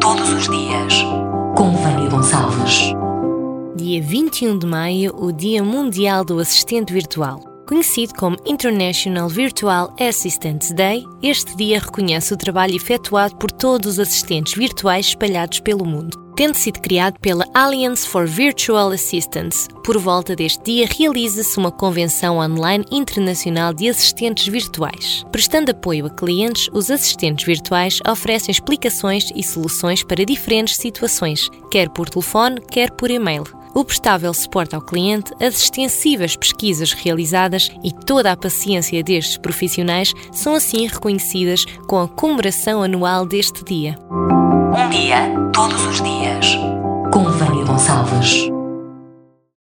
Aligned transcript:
todos 0.00 0.30
os 0.30 0.48
dias. 0.48 1.02
Com 1.56 1.72
Vânia 1.72 2.08
Gonçalves. 2.08 2.92
Dia 3.74 4.00
21 4.00 4.56
de 4.56 4.66
maio, 4.66 5.12
o 5.16 5.32
Dia 5.32 5.64
Mundial 5.64 6.24
do 6.24 6.38
Assistente 6.38 6.92
Virtual. 6.92 7.40
Conhecido 7.66 8.14
como 8.14 8.36
International 8.46 9.28
Virtual 9.28 9.92
Assistant 9.98 10.70
Day, 10.74 11.04
este 11.20 11.56
dia 11.56 11.80
reconhece 11.80 12.32
o 12.32 12.36
trabalho 12.36 12.76
efetuado 12.76 13.34
por 13.34 13.50
todos 13.50 13.94
os 13.94 13.98
assistentes 13.98 14.54
virtuais 14.54 15.06
espalhados 15.06 15.58
pelo 15.58 15.84
mundo. 15.84 16.27
Tendo 16.38 16.54
sido 16.54 16.80
criado 16.80 17.18
pela 17.18 17.44
Alliance 17.52 18.06
for 18.06 18.24
Virtual 18.24 18.90
Assistants, 18.90 19.66
por 19.84 19.98
volta 19.98 20.36
deste 20.36 20.62
dia 20.62 20.86
realiza-se 20.86 21.58
uma 21.58 21.72
convenção 21.72 22.38
online 22.38 22.84
internacional 22.92 23.74
de 23.74 23.88
assistentes 23.88 24.46
virtuais. 24.46 25.26
Prestando 25.32 25.72
apoio 25.72 26.06
a 26.06 26.10
clientes, 26.10 26.70
os 26.72 26.92
assistentes 26.92 27.44
virtuais 27.44 27.98
oferecem 28.08 28.52
explicações 28.52 29.32
e 29.34 29.42
soluções 29.42 30.04
para 30.04 30.24
diferentes 30.24 30.76
situações, 30.76 31.50
quer 31.72 31.88
por 31.88 32.08
telefone, 32.08 32.60
quer 32.70 32.92
por 32.92 33.10
e-mail 33.10 33.42
o 33.74 33.84
prestável 33.84 34.32
suporte 34.32 34.76
ao 34.76 34.80
cliente, 34.80 35.32
as 35.40 35.60
extensivas 35.62 36.36
pesquisas 36.36 36.92
realizadas 36.92 37.68
e 37.82 37.92
toda 37.92 38.30
a 38.30 38.36
paciência 38.36 39.02
destes 39.02 39.36
profissionais 39.36 40.12
são 40.30 40.54
assim 40.54 40.86
reconhecidas 40.86 41.64
com 41.88 41.98
a 41.98 42.06
comemoração 42.06 42.80
anual 42.80 43.26
deste 43.26 43.64
dia. 43.64 43.96
Um 44.10 44.90
dia, 44.90 45.32
todos 45.52 45.84
os 45.86 46.02
dias. 46.02 46.27